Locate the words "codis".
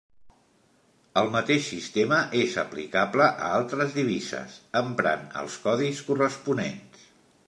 5.67-6.01